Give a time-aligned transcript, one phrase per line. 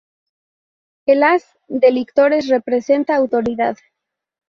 [1.05, 3.77] El haz de lictores representa autoridad.